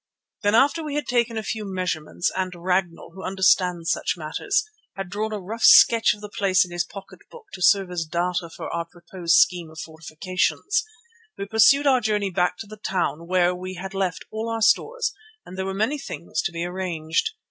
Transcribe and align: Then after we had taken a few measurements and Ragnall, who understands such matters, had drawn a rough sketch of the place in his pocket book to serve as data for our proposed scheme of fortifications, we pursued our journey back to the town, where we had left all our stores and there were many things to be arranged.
Then 0.41 0.55
after 0.55 0.83
we 0.83 0.95
had 0.95 1.05
taken 1.05 1.37
a 1.37 1.43
few 1.43 1.63
measurements 1.63 2.31
and 2.35 2.53
Ragnall, 2.55 3.11
who 3.13 3.21
understands 3.23 3.91
such 3.91 4.17
matters, 4.17 4.63
had 4.95 5.11
drawn 5.11 5.31
a 5.31 5.37
rough 5.39 5.61
sketch 5.63 6.15
of 6.15 6.21
the 6.21 6.31
place 6.39 6.65
in 6.65 6.71
his 6.71 6.83
pocket 6.83 7.19
book 7.29 7.45
to 7.53 7.61
serve 7.61 7.91
as 7.91 8.03
data 8.05 8.49
for 8.49 8.67
our 8.73 8.85
proposed 8.85 9.35
scheme 9.35 9.69
of 9.69 9.77
fortifications, 9.77 10.83
we 11.37 11.45
pursued 11.45 11.85
our 11.85 12.01
journey 12.01 12.31
back 12.31 12.57
to 12.61 12.65
the 12.67 12.77
town, 12.77 13.27
where 13.27 13.53
we 13.53 13.75
had 13.75 13.93
left 13.93 14.25
all 14.31 14.49
our 14.49 14.63
stores 14.63 15.13
and 15.45 15.55
there 15.55 15.65
were 15.67 15.71
many 15.71 15.99
things 15.99 16.41
to 16.41 16.51
be 16.51 16.65
arranged. 16.65 17.35